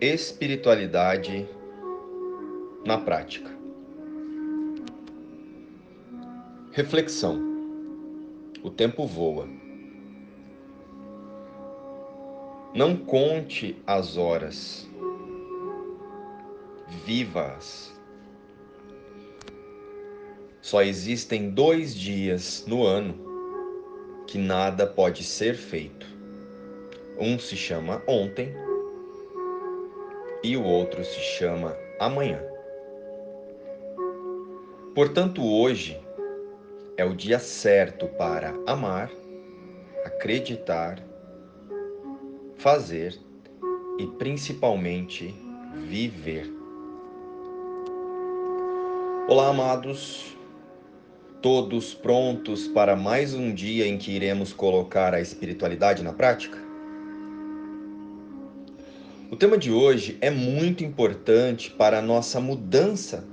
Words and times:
Espiritualidade 0.00 1.48
na 2.84 2.98
prática. 2.98 3.48
Reflexão. 6.72 7.40
O 8.62 8.70
tempo 8.70 9.06
voa. 9.06 9.48
Não 12.74 12.96
conte 12.96 13.76
as 13.86 14.16
horas. 14.16 14.90
Viva-as. 17.06 17.94
Só 20.60 20.82
existem 20.82 21.50
dois 21.50 21.94
dias 21.94 22.64
no 22.66 22.84
ano 22.84 23.14
que 24.26 24.38
nada 24.38 24.86
pode 24.86 25.22
ser 25.22 25.54
feito. 25.54 26.06
Um 27.16 27.38
se 27.38 27.56
chama 27.56 28.02
ontem 28.08 28.52
e 30.44 30.58
o 30.58 30.62
outro 30.62 31.02
se 31.02 31.18
chama 31.20 31.74
amanhã. 31.98 32.38
Portanto, 34.94 35.42
hoje 35.42 35.98
é 36.98 37.04
o 37.04 37.14
dia 37.14 37.38
certo 37.38 38.06
para 38.06 38.54
amar, 38.66 39.10
acreditar, 40.04 41.02
fazer 42.56 43.18
e 43.98 44.06
principalmente 44.18 45.34
viver. 45.88 46.46
Olá, 49.26 49.48
amados, 49.48 50.36
todos 51.40 51.94
prontos 51.94 52.68
para 52.68 52.94
mais 52.94 53.32
um 53.32 53.52
dia 53.52 53.86
em 53.86 53.96
que 53.96 54.12
iremos 54.12 54.52
colocar 54.52 55.14
a 55.14 55.22
espiritualidade 55.22 56.02
na 56.02 56.12
prática? 56.12 56.73
O 59.34 59.36
tema 59.36 59.58
de 59.58 59.72
hoje 59.72 60.16
é 60.20 60.30
muito 60.30 60.84
importante 60.84 61.68
para 61.68 61.98
a 61.98 62.00
nossa 62.00 62.38
mudança 62.38 63.26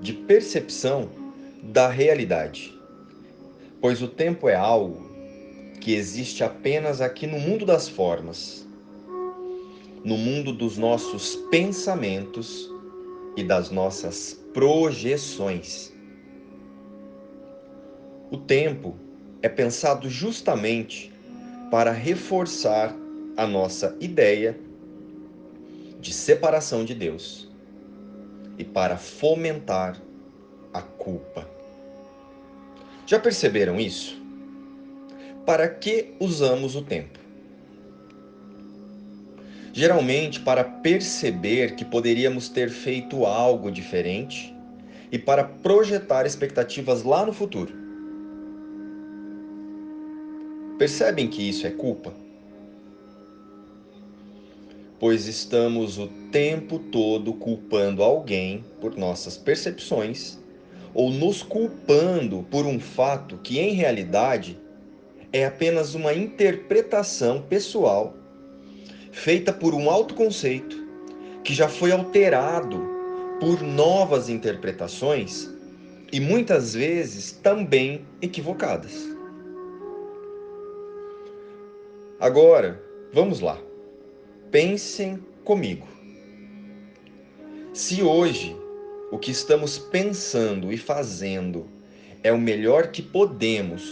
de 0.00 0.14
percepção 0.14 1.10
da 1.62 1.88
realidade, 1.88 2.74
pois 3.78 4.00
o 4.00 4.08
tempo 4.08 4.48
é 4.48 4.54
algo 4.54 5.14
que 5.78 5.92
existe 5.92 6.42
apenas 6.42 7.02
aqui 7.02 7.26
no 7.26 7.38
mundo 7.38 7.66
das 7.66 7.86
formas, 7.86 8.66
no 10.02 10.16
mundo 10.16 10.54
dos 10.54 10.78
nossos 10.78 11.36
pensamentos 11.50 12.66
e 13.36 13.44
das 13.44 13.70
nossas 13.70 14.32
projeções. 14.54 15.92
O 18.30 18.38
tempo 18.38 18.96
é 19.42 19.50
pensado 19.50 20.08
justamente 20.08 21.12
para 21.70 21.92
reforçar 21.92 22.96
a 23.36 23.46
nossa 23.46 23.94
ideia 24.00 24.58
de 26.02 26.12
separação 26.12 26.84
de 26.84 26.94
Deus 26.94 27.48
e 28.58 28.64
para 28.64 28.96
fomentar 28.96 30.02
a 30.74 30.82
culpa. 30.82 31.48
Já 33.06 33.20
perceberam 33.20 33.78
isso? 33.78 34.20
Para 35.46 35.68
que 35.68 36.14
usamos 36.18 36.74
o 36.74 36.82
tempo? 36.82 37.20
Geralmente 39.72 40.40
para 40.40 40.64
perceber 40.64 41.76
que 41.76 41.84
poderíamos 41.84 42.48
ter 42.48 42.68
feito 42.68 43.24
algo 43.24 43.70
diferente 43.70 44.52
e 45.10 45.18
para 45.18 45.44
projetar 45.44 46.26
expectativas 46.26 47.04
lá 47.04 47.24
no 47.24 47.32
futuro. 47.32 47.72
Percebem 50.78 51.28
que 51.28 51.48
isso 51.48 51.64
é 51.64 51.70
culpa? 51.70 52.21
Pois 55.02 55.26
estamos 55.26 55.98
o 55.98 56.06
tempo 56.30 56.78
todo 56.78 57.34
culpando 57.34 58.04
alguém 58.04 58.64
por 58.80 58.96
nossas 58.96 59.36
percepções 59.36 60.38
ou 60.94 61.10
nos 61.10 61.42
culpando 61.42 62.46
por 62.48 62.66
um 62.66 62.78
fato 62.78 63.36
que 63.38 63.58
em 63.58 63.72
realidade 63.72 64.56
é 65.32 65.44
apenas 65.44 65.96
uma 65.96 66.14
interpretação 66.14 67.42
pessoal 67.42 68.14
feita 69.10 69.52
por 69.52 69.74
um 69.74 69.90
autoconceito 69.90 70.76
que 71.42 71.52
já 71.52 71.68
foi 71.68 71.90
alterado 71.90 72.80
por 73.40 73.60
novas 73.60 74.28
interpretações 74.28 75.50
e 76.12 76.20
muitas 76.20 76.74
vezes 76.74 77.32
também 77.32 78.06
equivocadas. 78.20 79.04
Agora, 82.20 82.80
vamos 83.12 83.40
lá. 83.40 83.58
Pensem 84.52 85.18
comigo. 85.44 85.88
Se 87.72 88.02
hoje 88.02 88.54
o 89.10 89.18
que 89.18 89.30
estamos 89.30 89.78
pensando 89.78 90.70
e 90.70 90.76
fazendo 90.76 91.66
é 92.22 92.30
o 92.30 92.38
melhor 92.38 92.88
que 92.88 93.00
podemos, 93.00 93.82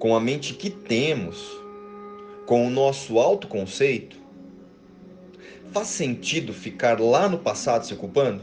com 0.00 0.16
a 0.16 0.20
mente 0.20 0.54
que 0.54 0.68
temos, 0.68 1.56
com 2.44 2.66
o 2.66 2.70
nosso 2.70 3.20
autoconceito, 3.20 4.16
faz 5.70 5.86
sentido 5.86 6.52
ficar 6.52 6.98
lá 7.00 7.28
no 7.28 7.38
passado 7.38 7.86
se 7.86 7.94
culpando? 7.94 8.42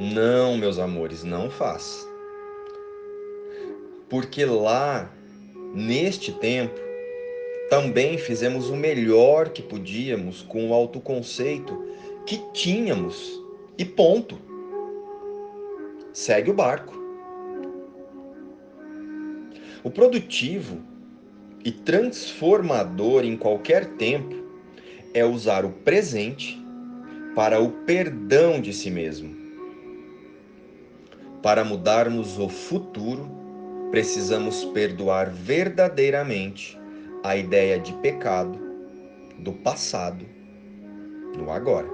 Não, 0.00 0.56
meus 0.56 0.80
amores, 0.80 1.22
não 1.22 1.48
faz. 1.48 2.04
Porque 4.08 4.44
lá, 4.44 5.08
neste 5.72 6.32
tempo, 6.32 6.85
também 7.68 8.16
fizemos 8.16 8.70
o 8.70 8.76
melhor 8.76 9.48
que 9.48 9.62
podíamos 9.62 10.42
com 10.42 10.70
o 10.70 10.74
autoconceito 10.74 11.84
que 12.24 12.38
tínhamos 12.52 13.40
e 13.76 13.84
ponto. 13.84 14.38
Segue 16.12 16.50
o 16.50 16.54
barco. 16.54 16.94
O 19.82 19.90
produtivo 19.90 20.78
e 21.64 21.70
transformador 21.70 23.24
em 23.24 23.36
qualquer 23.36 23.86
tempo 23.96 24.34
é 25.12 25.24
usar 25.24 25.64
o 25.64 25.70
presente 25.70 26.60
para 27.34 27.60
o 27.60 27.70
perdão 27.84 28.60
de 28.60 28.72
si 28.72 28.90
mesmo. 28.90 29.34
Para 31.42 31.64
mudarmos 31.64 32.38
o 32.38 32.48
futuro, 32.48 33.28
precisamos 33.90 34.64
perdoar 34.66 35.30
verdadeiramente 35.30 36.78
a 37.26 37.36
ideia 37.36 37.76
de 37.80 37.92
pecado 37.94 38.56
do 39.38 39.52
passado 39.52 40.24
no 41.36 41.50
agora. 41.50 41.88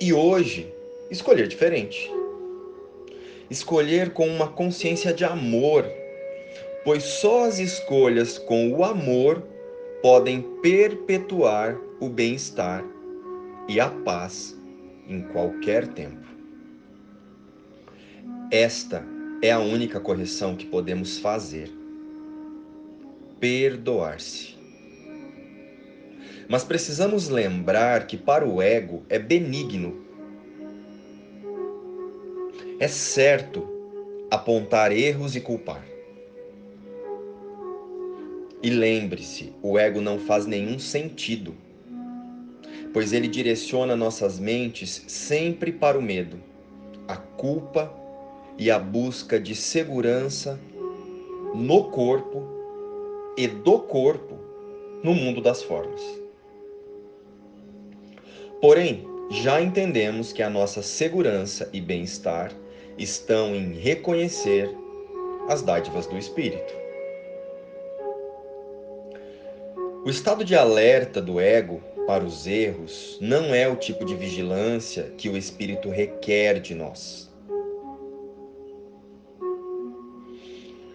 E 0.00 0.14
hoje, 0.14 0.72
escolher 1.10 1.46
diferente. 1.46 2.10
Escolher 3.50 4.14
com 4.14 4.26
uma 4.26 4.48
consciência 4.48 5.12
de 5.12 5.26
amor, 5.26 5.84
pois 6.84 7.02
só 7.02 7.44
as 7.44 7.58
escolhas 7.58 8.38
com 8.38 8.72
o 8.72 8.82
amor 8.82 9.42
podem 10.00 10.40
perpetuar 10.62 11.78
o 12.00 12.08
bem-estar 12.08 12.82
e 13.68 13.78
a 13.78 13.90
paz 13.90 14.58
em 15.06 15.20
qualquer 15.20 15.86
tempo. 15.88 16.26
Esta 18.50 19.04
é 19.42 19.52
a 19.52 19.58
única 19.58 20.00
correção 20.00 20.56
que 20.56 20.64
podemos 20.64 21.18
fazer 21.18 21.75
perdoar-se. 23.46 24.56
Mas 26.48 26.64
precisamos 26.64 27.28
lembrar 27.28 28.08
que 28.08 28.16
para 28.16 28.44
o 28.44 28.60
ego 28.60 29.04
é 29.08 29.20
benigno. 29.20 30.04
É 32.80 32.88
certo 32.88 33.64
apontar 34.32 34.90
erros 34.90 35.36
e 35.36 35.40
culpar. 35.40 35.86
E 38.60 38.68
lembre-se, 38.68 39.52
o 39.62 39.78
ego 39.78 40.00
não 40.00 40.18
faz 40.18 40.44
nenhum 40.44 40.80
sentido, 40.80 41.54
pois 42.92 43.12
ele 43.12 43.28
direciona 43.28 43.94
nossas 43.94 44.40
mentes 44.40 45.04
sempre 45.06 45.70
para 45.70 45.96
o 45.96 46.02
medo, 46.02 46.42
a 47.06 47.16
culpa 47.16 47.94
e 48.58 48.72
a 48.72 48.78
busca 48.80 49.38
de 49.38 49.54
segurança 49.54 50.58
no 51.54 51.84
corpo 51.92 52.55
e 53.36 53.46
do 53.46 53.78
corpo 53.78 54.38
no 55.02 55.14
mundo 55.14 55.40
das 55.40 55.62
formas. 55.62 56.02
Porém, 58.60 59.06
já 59.30 59.60
entendemos 59.60 60.32
que 60.32 60.42
a 60.42 60.48
nossa 60.48 60.82
segurança 60.82 61.68
e 61.72 61.80
bem-estar 61.80 62.52
estão 62.96 63.54
em 63.54 63.74
reconhecer 63.74 64.70
as 65.48 65.62
dádivas 65.62 66.06
do 66.06 66.16
Espírito. 66.16 66.74
O 70.04 70.08
estado 70.08 70.44
de 70.44 70.54
alerta 70.54 71.20
do 71.20 71.40
ego 71.40 71.82
para 72.06 72.24
os 72.24 72.46
erros 72.46 73.18
não 73.20 73.52
é 73.52 73.68
o 73.68 73.74
tipo 73.74 74.04
de 74.04 74.14
vigilância 74.14 75.12
que 75.18 75.28
o 75.28 75.36
Espírito 75.36 75.90
requer 75.90 76.60
de 76.60 76.74
nós. 76.74 77.28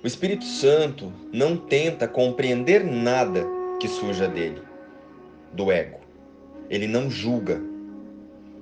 O 0.03 0.07
Espírito 0.07 0.45
Santo 0.45 1.13
não 1.31 1.56
tenta 1.56 2.07
compreender 2.07 2.83
nada 2.83 3.45
que 3.80 3.88
surja 3.88 4.27
dele, 4.27 4.59
do 5.53 5.71
ego. 5.71 6.00
Ele 6.71 6.88
não 6.88 7.07
julga, 7.07 7.62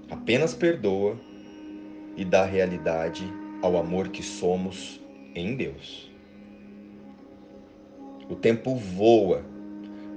apenas 0.09 0.53
perdoa 0.53 1.17
e 2.17 2.25
dá 2.25 2.43
realidade 2.43 3.23
ao 3.61 3.77
amor 3.77 4.09
que 4.09 4.21
somos 4.21 4.99
em 5.33 5.55
Deus. 5.55 6.11
O 8.29 8.35
tempo 8.35 8.75
voa 8.75 9.41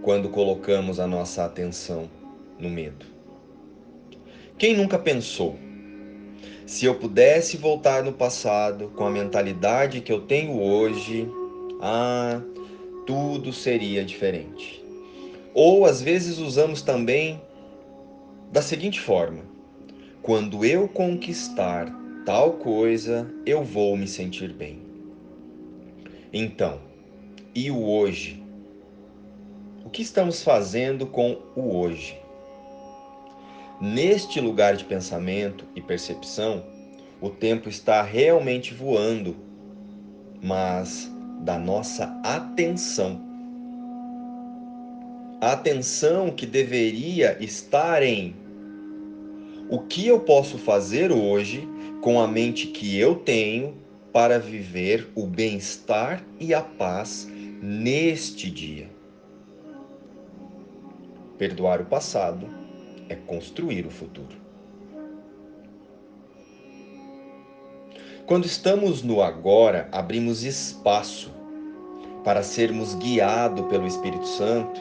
quando 0.03 0.29
colocamos 0.29 0.99
a 0.99 1.07
nossa 1.07 1.45
atenção 1.45 2.11
no 2.59 2.69
medo. 2.69 3.07
Quem 4.59 4.77
nunca 4.77 4.99
pensou? 4.99 5.57
Se 6.73 6.87
eu 6.87 6.95
pudesse 6.95 7.59
voltar 7.59 8.03
no 8.03 8.15
passado 8.15 8.91
com 8.97 9.05
a 9.05 9.11
mentalidade 9.11 10.01
que 10.01 10.11
eu 10.11 10.23
tenho 10.23 10.59
hoje, 10.59 11.29
ah, 11.83 12.41
tudo 13.07 13.53
seria 13.53 14.03
diferente. 14.03 14.83
Ou 15.53 15.85
às 15.85 16.01
vezes 16.01 16.39
usamos 16.39 16.81
também 16.81 17.39
da 18.51 18.63
seguinte 18.63 18.99
forma: 18.99 19.43
quando 20.23 20.65
eu 20.65 20.89
conquistar 20.89 21.95
tal 22.25 22.55
coisa, 22.55 23.31
eu 23.45 23.63
vou 23.63 23.95
me 23.95 24.09
sentir 24.09 24.51
bem. 24.51 24.81
Então, 26.33 26.81
e 27.55 27.71
o 27.71 27.85
hoje? 27.85 28.43
O 29.85 29.91
que 29.91 30.01
estamos 30.01 30.43
fazendo 30.43 31.07
com 31.07 31.37
o 31.55 31.77
hoje? 31.77 32.22
Neste 33.83 34.41
lugar 34.41 34.77
de 34.77 34.85
pensamento 34.85 35.65
e 35.75 35.81
percepção, 35.81 36.63
o 37.21 37.29
tempo 37.29 37.69
está 37.69 38.01
realmente 38.01 38.73
voando, 38.73 39.35
mas 40.41 41.11
da 41.41 41.59
nossa 41.59 42.05
atenção. 42.23 43.21
A 45.41 45.51
atenção 45.51 46.31
que 46.31 46.47
deveria 46.47 47.37
estar 47.43 48.05
em 48.05 48.37
o 49.69 49.81
que 49.81 50.07
eu 50.07 50.21
posso 50.21 50.59
fazer 50.59 51.11
hoje 51.11 51.69
com 52.01 52.21
a 52.21 52.29
mente 52.29 52.69
que 52.69 52.97
eu 52.97 53.17
tenho 53.17 53.75
para 54.13 54.39
viver 54.39 55.11
o 55.17 55.27
bem-estar 55.27 56.25
e 56.39 56.55
a 56.55 56.63
paz 56.63 57.29
neste 57.61 58.49
dia. 58.49 58.89
Perdoar 61.37 61.81
o 61.81 61.87
passado 61.87 62.62
é 63.09 63.15
construir 63.15 63.87
o 63.87 63.91
futuro. 63.91 64.37
Quando 68.27 68.47
estamos 68.47 69.03
no 69.03 69.21
agora, 69.21 69.89
abrimos 69.91 70.45
espaço 70.45 71.31
para 72.25 72.43
sermos 72.43 72.95
guiados 72.95 73.67
pelo 73.67 73.87
Espírito 73.87 74.27
Santo, 74.27 74.81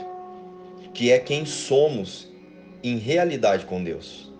que 0.93 1.11
é 1.11 1.19
quem 1.19 1.45
somos 1.45 2.31
em 2.83 2.97
realidade 2.97 3.65
com 3.65 3.83
Deus. 3.83 4.31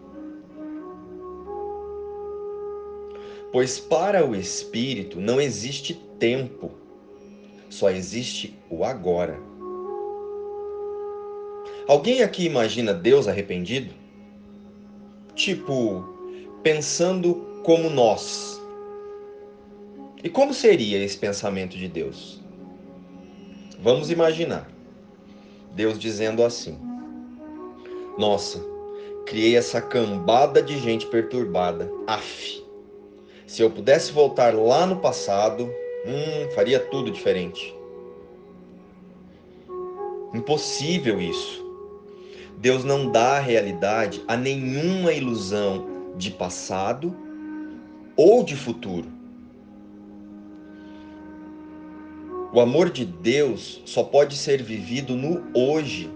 Pois 3.52 3.80
para 3.80 4.26
o 4.26 4.36
Espírito 4.36 5.20
não 5.20 5.42
existe 5.42 5.94
tempo, 6.18 6.72
só 7.70 7.90
existe 7.90 8.58
o 8.70 8.86
agora. 8.86 9.51
Alguém 11.92 12.24
aqui 12.24 12.46
imagina 12.46 12.94
Deus 12.94 13.28
arrependido? 13.28 13.94
Tipo, 15.36 16.06
pensando 16.64 17.36
como 17.66 17.90
nós. 17.90 18.62
E 20.24 20.30
como 20.30 20.54
seria 20.54 21.04
esse 21.04 21.18
pensamento 21.18 21.76
de 21.76 21.90
Deus? 21.90 22.42
Vamos 23.84 24.10
imaginar 24.10 24.72
Deus 25.76 26.00
dizendo 26.00 26.46
assim: 26.46 26.80
Nossa, 28.18 28.64
criei 29.26 29.58
essa 29.58 29.82
cambada 29.82 30.62
de 30.62 30.80
gente 30.80 31.06
perturbada. 31.08 31.92
Af. 32.08 32.64
Se 33.46 33.62
eu 33.62 33.70
pudesse 33.70 34.14
voltar 34.14 34.56
lá 34.56 34.86
no 34.86 35.02
passado, 35.02 35.66
hum, 36.06 36.52
faria 36.56 36.80
tudo 36.80 37.12
diferente. 37.12 37.76
Impossível 40.34 41.20
isso. 41.20 41.71
Deus 42.62 42.84
não 42.84 43.12
dá 43.12 43.40
realidade 43.40 44.24
a 44.28 44.38
nenhuma 44.38 45.12
ilusão 45.12 46.14
de 46.16 46.30
passado 46.30 47.12
ou 48.16 48.44
de 48.44 48.56
futuro. 48.56 49.08
O 52.54 52.60
amor 52.60 52.92
de 52.92 53.04
Deus 53.04 53.82
só 53.84 54.04
pode 54.04 54.38
ser 54.38 54.62
vivido 54.62 55.16
no 55.16 55.42
hoje. 55.56 56.08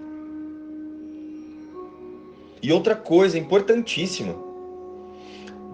E 2.61 2.71
outra 2.71 2.95
coisa 2.95 3.39
importantíssima: 3.39 4.35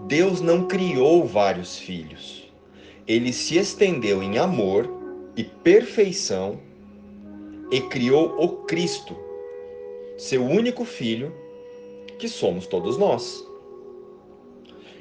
Deus 0.07 0.39
não 0.39 0.67
criou 0.67 1.25
vários 1.25 1.77
filhos. 1.77 2.49
Ele 3.05 3.33
se 3.33 3.57
estendeu 3.57 4.23
em 4.23 4.37
amor 4.37 4.89
e 5.35 5.43
perfeição 5.43 6.61
e 7.69 7.81
criou 7.81 8.41
o 8.41 8.63
Cristo 8.63 9.30
seu 10.21 10.45
único 10.45 10.85
filho, 10.85 11.33
que 12.19 12.29
somos 12.29 12.67
todos 12.67 12.95
nós. 12.95 13.43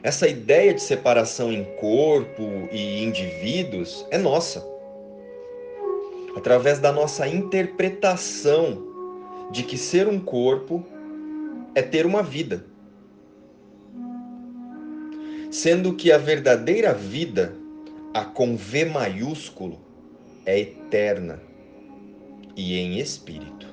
Essa 0.02 0.26
ideia 0.26 0.72
de 0.72 0.80
separação 0.80 1.52
em 1.52 1.62
corpo 1.76 2.42
e 2.72 3.04
indivíduos 3.04 4.06
é 4.10 4.16
nossa. 4.16 4.66
Através 6.34 6.78
da 6.78 6.90
nossa 6.90 7.28
interpretação 7.28 8.82
de 9.50 9.62
que 9.62 9.76
ser 9.76 10.08
um 10.08 10.18
corpo 10.18 10.82
é 11.74 11.82
ter 11.82 12.06
uma 12.06 12.22
vida. 12.22 12.64
Sendo 15.50 15.92
que 15.92 16.10
a 16.10 16.16
verdadeira 16.16 16.94
vida, 16.94 17.54
a 18.14 18.24
com 18.24 18.56
V 18.56 18.86
maiúsculo, 18.86 19.78
é 20.46 20.60
eterna 20.60 21.42
e 22.56 22.78
em 22.78 22.98
espírito. 22.98 23.69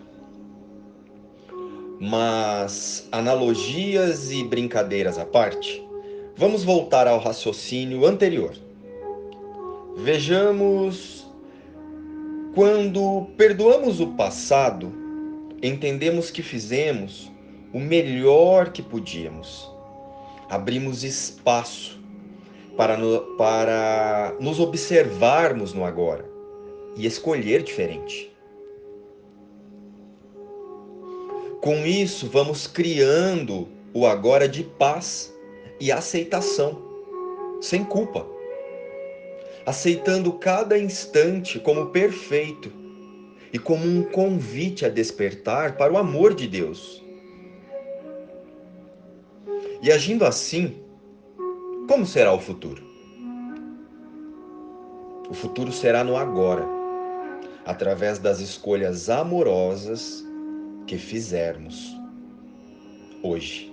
Mas 2.00 3.08
analogias 3.12 4.32
e 4.32 4.44
brincadeiras 4.44 5.18
à 5.18 5.26
parte, 5.26 5.84
vamos 6.36 6.64
voltar 6.64 7.08
ao 7.08 7.20
raciocínio 7.20 8.06
anterior. 8.06 8.54
Vejamos 9.98 11.28
quando 12.54 13.28
perdoamos 13.38 14.00
o 14.00 14.08
passado, 14.08 14.92
entendemos 15.62 16.30
que 16.30 16.42
fizemos 16.42 17.32
o 17.74 17.80
melhor 17.80 18.72
que 18.72 18.82
podíamos. 18.82 19.72
Abrimos 20.50 21.04
espaço 21.04 22.00
para, 22.78 22.96
no, 22.96 23.20
para 23.38 24.36
nos 24.40 24.60
observarmos 24.60 25.74
no 25.74 25.84
agora 25.84 26.26
e 26.96 27.06
escolher 27.06 27.64
diferente. 27.64 28.32
Com 31.68 31.86
isso, 31.86 32.30
vamos 32.30 32.66
criando 32.66 33.68
o 33.94 34.08
agora 34.08 34.48
de 34.48 34.64
paz 34.64 35.36
e 35.82 35.92
aceitação, 35.92 36.82
sem 37.60 37.84
culpa, 37.84 38.26
aceitando 39.66 40.32
cada 40.32 40.80
instante 40.80 41.60
como 41.60 41.88
perfeito 41.88 42.72
e 43.52 43.60
como 43.60 43.86
um 43.86 44.02
convite 44.02 44.86
a 44.86 44.90
despertar 44.90 45.76
para 45.76 45.92
o 45.92 45.98
amor 45.98 46.34
de 46.34 46.48
Deus. 46.48 47.04
E 49.82 49.92
agindo 49.92 50.24
assim, 50.24 50.82
como 51.86 52.06
será 52.06 52.32
o 52.32 52.40
futuro? 52.40 52.82
O 55.30 55.34
futuro 55.34 55.74
será 55.74 56.02
no 56.02 56.16
agora, 56.16 56.66
através 57.66 58.20
das 58.20 58.40
escolhas 58.40 59.10
amorosas 59.10 60.26
que 60.88 60.98
fizermos 60.98 61.96
hoje. 63.22 63.72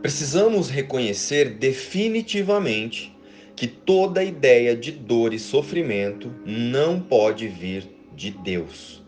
Precisamos 0.00 0.70
reconhecer 0.70 1.58
definitivamente 1.58 3.14
que 3.54 3.66
toda 3.66 4.24
ideia 4.24 4.74
de 4.74 4.90
dor 4.90 5.34
e 5.34 5.38
sofrimento 5.38 6.32
não 6.46 7.00
pode 7.00 7.46
vir 7.46 7.88
de 8.14 8.30
Deus. 8.30 9.02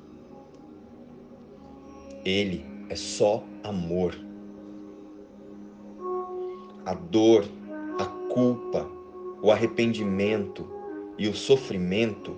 Ele 2.25 2.65
é 2.89 2.97
só 2.97 3.43
amor. 3.63 4.15
A 6.85 6.95
dor, 6.95 7.45
a 7.99 8.05
culpa, 8.33 8.91
o 9.43 9.51
arrependimento 9.51 10.69
e 11.17 11.29
o 11.29 11.35
sofrimento 11.35 12.37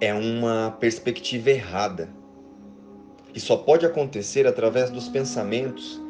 é 0.00 0.12
uma 0.14 0.70
perspectiva 0.80 1.50
errada 1.50 2.12
que 3.36 3.40
só 3.40 3.54
pode 3.54 3.84
acontecer 3.84 4.46
através 4.46 4.88
dos 4.90 5.10
pensamentos 5.10 6.00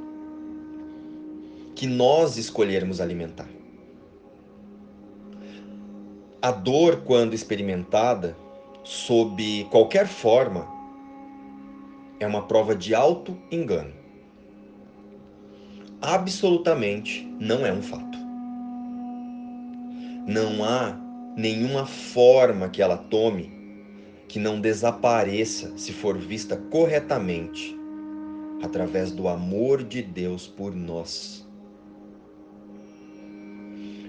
que 1.74 1.84
nós 1.84 2.36
escolhermos 2.36 3.00
alimentar. 3.00 3.48
A 6.40 6.52
dor, 6.52 7.02
quando 7.04 7.34
experimentada 7.34 8.36
sob 8.84 9.66
qualquer 9.72 10.06
forma, 10.06 10.68
é 12.20 12.26
uma 12.28 12.46
prova 12.46 12.76
de 12.76 12.94
alto 12.94 13.36
engano. 13.50 13.92
Absolutamente 16.00 17.26
não 17.40 17.66
é 17.66 17.72
um 17.72 17.82
fato. 17.82 18.18
Não 20.28 20.62
há 20.62 20.96
nenhuma 21.36 21.86
forma 21.86 22.68
que 22.68 22.80
ela 22.80 22.96
tome 22.96 23.55
que 24.28 24.38
não 24.38 24.60
desapareça 24.60 25.76
se 25.76 25.92
for 25.92 26.16
vista 26.18 26.56
corretamente 26.56 27.78
através 28.62 29.12
do 29.12 29.28
amor 29.28 29.82
de 29.82 30.02
Deus 30.02 30.46
por 30.46 30.74
nós. 30.74 31.46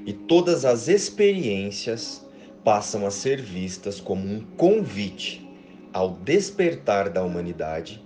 E 0.05 0.13
todas 0.13 0.63
as 0.63 0.87
experiências 0.87 2.25
passam 2.63 3.05
a 3.05 3.11
ser 3.11 3.41
vistas 3.41 3.99
como 3.99 4.25
um 4.25 4.41
convite 4.57 5.45
ao 5.93 6.11
despertar 6.11 7.09
da 7.09 7.23
humanidade 7.23 8.03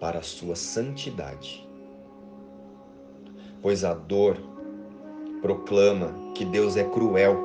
para 0.00 0.18
a 0.18 0.22
sua 0.22 0.56
santidade. 0.56 1.66
Pois 3.60 3.84
a 3.84 3.94
dor 3.94 4.38
proclama 5.40 6.32
que 6.34 6.44
Deus 6.44 6.76
é 6.76 6.84
cruel 6.84 7.36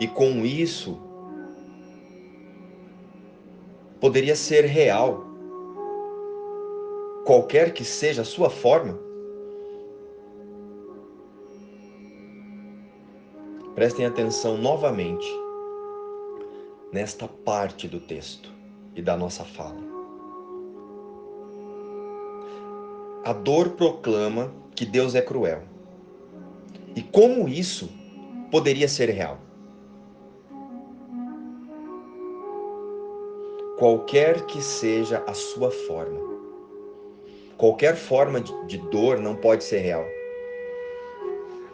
e 0.00 0.06
com 0.06 0.44
isso 0.44 0.98
poderia 4.04 4.36
ser 4.36 4.66
real, 4.66 5.24
qualquer 7.24 7.72
que 7.72 7.82
seja 7.82 8.20
a 8.20 8.24
sua 8.24 8.50
forma. 8.50 8.98
Prestem 13.74 14.04
atenção 14.04 14.58
novamente 14.58 15.26
nesta 16.92 17.26
parte 17.26 17.88
do 17.88 17.98
texto 17.98 18.52
e 18.94 19.00
da 19.00 19.16
nossa 19.16 19.42
fala. 19.42 19.80
A 23.24 23.32
dor 23.32 23.70
proclama 23.70 24.52
que 24.76 24.84
Deus 24.84 25.14
é 25.14 25.22
cruel. 25.22 25.62
E 26.94 27.00
como 27.00 27.48
isso 27.48 27.88
poderia 28.50 28.86
ser 28.86 29.08
real? 29.08 29.43
Qualquer 33.76 34.46
que 34.46 34.62
seja 34.62 35.24
a 35.26 35.34
sua 35.34 35.70
forma. 35.70 36.20
Qualquer 37.56 37.96
forma 37.96 38.40
de 38.40 38.78
dor 38.78 39.18
não 39.18 39.34
pode 39.34 39.64
ser 39.64 39.78
real. 39.78 40.06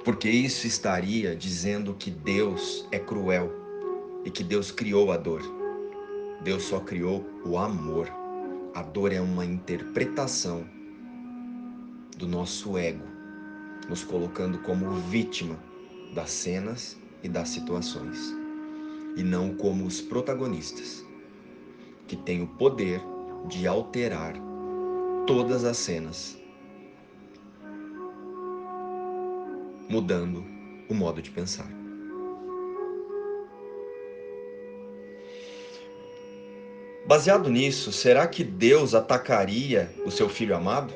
Porque 0.03 0.29
isso 0.29 0.67
estaria 0.67 1.37
dizendo 1.37 1.95
que 1.95 2.11
Deus 2.11 2.89
é 2.91 2.99
cruel 2.99 3.53
e 4.25 4.31
que 4.31 4.43
Deus 4.43 4.71
criou 4.71 5.13
a 5.13 5.19
dor. 5.19 5.43
Deus 6.43 6.63
só 6.63 6.81
criou 6.81 7.25
o 7.45 7.59
amor. 7.59 8.09
A 8.75 8.83
dor 8.83 9.13
é 9.13 9.21
uma 9.21 9.45
interpretação 9.45 10.65
do 12.17 12.27
nosso 12.27 12.79
ego, 12.79 13.05
nos 13.89 14.05
colocando 14.05 14.59
como 14.61 14.91
vítima 14.91 15.59
das 16.15 16.31
cenas 16.31 16.97
e 17.23 17.29
das 17.29 17.51
situações, 17.51 18.35
e 19.17 19.23
não 19.23 19.55
como 19.55 19.85
os 19.85 20.01
protagonistas 20.01 21.10
que 22.11 22.17
tem 22.17 22.43
o 22.43 22.47
poder 22.49 23.01
de 23.47 23.69
alterar 23.69 24.35
todas 25.29 25.65
as 25.65 25.77
cenas, 25.77 26.37
mudando 29.89 30.45
o 30.89 30.95
modo 30.95 31.23
de 31.23 31.31
pensar. 31.31 31.71
Baseado 37.07 37.49
nisso, 37.49 37.93
será 37.93 38.27
que 38.27 38.43
Deus 38.43 38.93
atacaria 38.93 39.95
o 40.05 40.11
seu 40.11 40.29
filho 40.29 40.57
amado? 40.57 40.93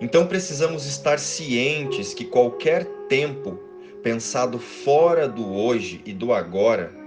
Então 0.00 0.26
precisamos 0.26 0.86
estar 0.86 1.20
cientes 1.20 2.12
que 2.12 2.24
qualquer 2.24 2.84
tempo 3.08 3.60
pensado 4.02 4.58
fora 4.58 5.28
do 5.28 5.54
hoje 5.54 6.02
e 6.04 6.12
do 6.12 6.32
agora 6.32 7.05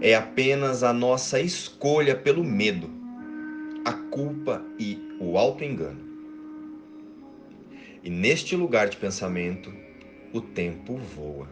é 0.00 0.14
apenas 0.14 0.82
a 0.82 0.92
nossa 0.92 1.38
escolha 1.40 2.16
pelo 2.16 2.42
medo, 2.42 2.90
a 3.84 3.92
culpa 3.92 4.64
e 4.78 4.98
o 5.20 5.36
auto-engano. 5.36 6.00
E 8.02 8.08
neste 8.08 8.56
lugar 8.56 8.88
de 8.88 8.96
pensamento, 8.96 9.70
o 10.32 10.40
tempo 10.40 10.96
voa. 10.96 11.48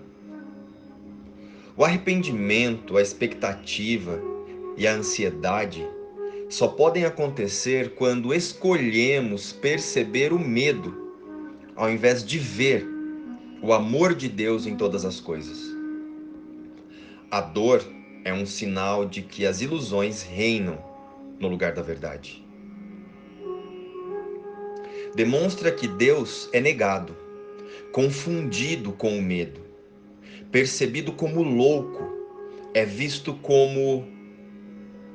O 1.76 1.84
arrependimento, 1.84 2.96
a 2.96 3.02
expectativa 3.02 4.20
e 4.76 4.86
a 4.86 4.94
ansiedade 4.94 5.86
só 6.48 6.68
podem 6.68 7.04
acontecer 7.04 7.94
quando 7.94 8.32
escolhemos 8.32 9.52
perceber 9.52 10.32
o 10.32 10.38
medo, 10.38 11.12
ao 11.76 11.90
invés 11.90 12.24
de 12.24 12.38
ver 12.38 12.86
o 13.60 13.74
amor 13.74 14.14
de 14.14 14.28
Deus 14.28 14.66
em 14.66 14.74
todas 14.74 15.04
as 15.04 15.20
coisas. 15.20 15.58
A 17.30 17.42
dor 17.42 17.84
é 18.24 18.32
um 18.32 18.44
sinal 18.44 19.06
de 19.06 19.22
que 19.22 19.46
as 19.46 19.60
ilusões 19.60 20.22
reinam 20.22 20.78
no 21.38 21.48
lugar 21.48 21.72
da 21.72 21.82
verdade. 21.82 22.44
Demonstra 25.14 25.72
que 25.72 25.88
Deus 25.88 26.48
é 26.52 26.60
negado, 26.60 27.16
confundido 27.92 28.92
com 28.92 29.16
o 29.16 29.22
medo, 29.22 29.60
percebido 30.52 31.12
como 31.12 31.42
louco, 31.42 32.02
é 32.74 32.84
visto 32.84 33.34
como 33.34 34.06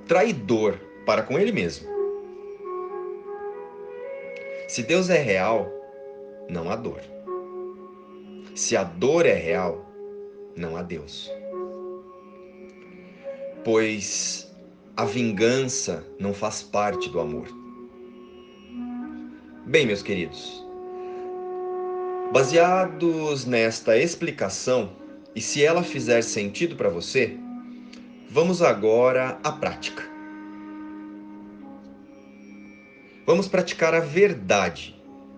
traidor 0.08 0.80
para 1.06 1.24
com 1.24 1.38
ele 1.38 1.52
mesmo. 1.52 1.88
Se 4.68 4.82
Deus 4.84 5.10
é 5.10 5.22
real, 5.22 5.72
não 6.50 6.70
há 6.70 6.76
dor. 6.76 7.02
Se 8.56 8.76
a 8.76 8.84
dor 8.84 9.26
é 9.26 9.34
real, 9.34 9.86
não 10.56 10.76
há 10.76 10.82
Deus 10.82 11.32
pois 13.64 14.52
a 14.96 15.06
vingança 15.06 16.06
não 16.20 16.34
faz 16.34 16.62
parte 16.62 17.10
do 17.10 17.20
amor. 17.20 17.48
Bem, 19.66 19.86
meus 19.86 20.04
queridos, 20.04 20.64
baseados 22.32 23.46
nesta 23.46 23.98
explicação, 23.98 24.92
e 25.36 25.42
se 25.42 25.64
ela 25.64 25.82
fizer 25.82 26.22
sentido 26.22 26.76
para 26.76 26.90
você, 26.90 27.38
vamos 28.30 28.62
agora 28.62 29.40
à 29.44 29.52
prática. 29.52 30.04
Vamos 33.26 33.48
praticar 33.48 33.96
a 33.96 34.02
verdade 34.02 34.96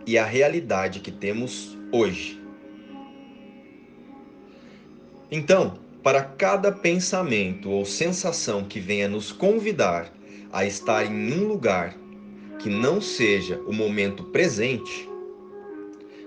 e 0.08 0.17
a 0.17 0.25
realidade 0.25 1.00
que 1.00 1.12
temos 1.12 1.77
hoje. 1.91 2.41
Então, 5.32 5.85
para 6.05 6.21
cada 6.21 6.71
pensamento 6.71 7.71
ou 7.71 7.83
sensação 7.83 8.63
que 8.63 8.79
venha 8.79 9.09
nos 9.09 9.31
convidar 9.31 10.13
a 10.53 10.63
estar 10.63 11.03
em 11.03 11.33
um 11.33 11.47
lugar 11.47 11.97
que 12.59 12.69
não 12.69 13.01
seja 13.01 13.59
o 13.62 13.74
momento 13.74 14.25
presente, 14.25 15.09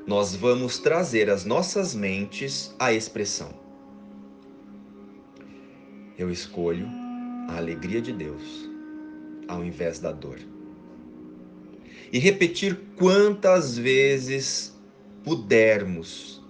nós 0.05 0.35
vamos 0.35 0.79
trazer 0.79 1.31
as 1.31 1.45
nossas 1.45 1.95
mentes 1.95 2.75
à 2.77 2.93
expressão. 2.93 3.55
Eu 6.19 6.29
escolho 6.29 6.89
a 7.49 7.59
alegria 7.59 8.03
de 8.03 8.13
Deus 8.13 8.69
ao 9.47 9.65
invés 9.65 10.01
da 10.01 10.11
dor. 10.11 10.41
E 12.13 12.19
repetir 12.19 12.77
quantas 12.97 13.79
vezes 13.79 14.77
pudermos 15.23 16.43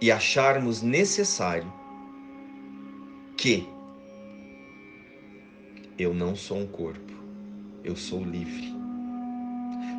e 0.00 0.12
acharmos 0.12 0.80
necessário 0.80 1.82
que 3.44 3.68
eu 5.98 6.14
não 6.14 6.34
sou 6.34 6.60
um 6.60 6.66
corpo, 6.66 7.12
eu 7.84 7.94
sou 7.94 8.24
livre, 8.24 8.72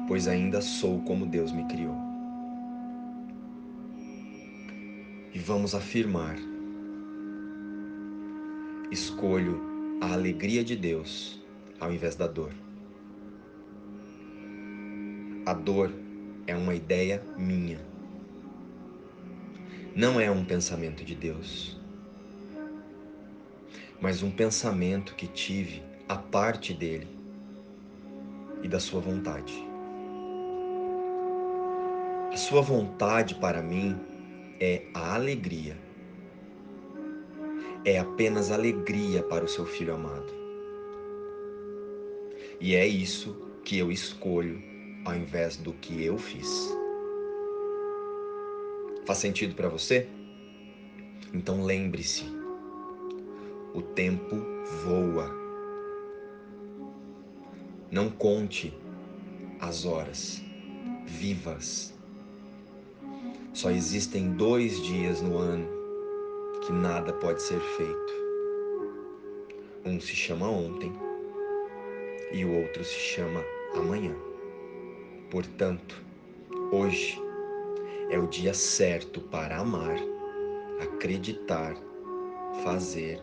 pois 0.08 0.28
ainda 0.28 0.62
sou 0.62 1.00
como 1.04 1.28
Deus 1.28 1.52
me 1.52 1.64
criou. 1.66 1.96
E 5.32 5.38
vamos 5.38 5.76
afirmar: 5.76 6.36
escolho 8.92 9.62
a 10.02 10.14
alegria 10.14 10.64
de 10.64 10.76
Deus 10.76 11.40
ao 11.80 11.94
invés 11.94 12.16
da 12.16 12.26
dor. 12.26 12.52
A 15.46 15.54
dor 15.54 15.94
é 16.48 16.56
uma 16.56 16.74
ideia 16.74 17.24
minha, 17.38 17.78
não 19.96 20.20
é 20.20 20.32
um 20.32 20.44
pensamento 20.44 21.06
de 21.06 21.14
Deus 21.14 21.85
mas 24.02 24.22
um 24.22 24.32
pensamento 24.32 25.16
que 25.16 25.28
tive 25.28 25.84
a 26.08 26.16
parte 26.16 26.74
dele 26.74 27.08
e 28.62 28.68
da 28.68 28.80
sua 28.80 29.00
vontade. 29.00 29.54
A 32.32 32.38
sua 32.38 32.62
vontade 32.62 33.36
para 33.36 33.62
mim 33.62 33.98
é 34.60 34.84
a 34.94 35.16
alegria. 35.16 35.78
É 37.86 38.00
apenas 38.00 38.52
alegria 38.52 39.24
para 39.24 39.46
o 39.46 39.48
seu 39.48 39.66
filho 39.66 39.94
amado. 39.94 40.34
E 42.60 42.76
é 42.76 42.86
isso 42.86 43.36
que 43.64 43.78
eu 43.78 43.92
escolho 43.92 44.62
ao 45.06 45.16
invés 45.16 45.56
do 45.58 45.72
que 45.74 46.04
eu 46.04 46.18
fiz. 46.18 46.76
Faz 49.06 49.20
sentido 49.20 49.56
para 49.56 49.70
você? 49.70 50.08
Então 51.34 51.64
lembre-se: 51.64 52.26
o 53.76 53.82
tempo 53.82 54.38
voa. 54.86 55.30
Não 57.92 58.10
conte 58.10 58.74
as 59.60 59.86
horas, 59.86 60.42
vivas. 61.06 61.94
Só 63.54 63.70
existem 63.72 64.32
dois 64.32 64.82
dias 64.82 65.22
no 65.22 65.38
ano 65.38 65.68
que 66.66 66.72
nada 66.72 67.12
pode 67.12 67.42
ser 67.42 67.60
feito. 67.60 68.14
Um 69.86 70.00
se 70.00 70.16
chama 70.16 70.50
ontem 70.50 70.94
e 72.32 72.46
o 72.46 72.54
outro 72.54 72.82
se 72.82 72.98
chama 72.98 73.44
amanhã. 73.76 74.16
Portanto, 75.30 76.02
hoje 76.72 77.22
é 78.10 78.18
o 78.18 78.28
dia 78.28 78.54
certo 78.54 79.20
para 79.20 79.58
amar, 79.58 79.98
acreditar, 80.82 81.76
fazer 82.64 83.22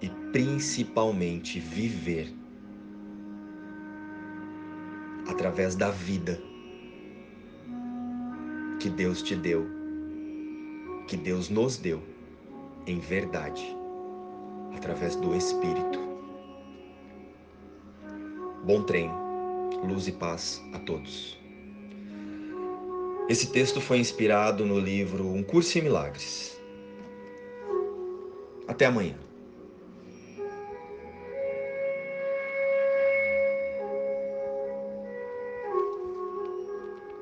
e 0.00 0.08
principalmente 0.32 1.60
viver 1.60 2.32
através 5.28 5.74
da 5.74 5.90
vida 5.90 6.40
que 8.80 8.88
Deus 8.88 9.22
te 9.22 9.36
deu, 9.36 9.66
que 11.06 11.16
Deus 11.16 11.48
nos 11.48 11.76
deu 11.76 12.02
em 12.86 12.98
verdade, 12.98 13.76
através 14.74 15.16
do 15.16 15.34
Espírito. 15.34 16.00
Bom 18.64 18.82
treino, 18.82 19.14
luz 19.86 20.08
e 20.08 20.12
paz 20.12 20.62
a 20.72 20.78
todos. 20.80 21.38
Esse 23.28 23.52
texto 23.52 23.80
foi 23.80 23.98
inspirado 23.98 24.66
no 24.66 24.78
livro 24.78 25.28
Um 25.28 25.42
Curso 25.42 25.78
em 25.78 25.82
Milagres. 25.82 26.60
Até 28.66 28.86
amanhã. 28.86 29.29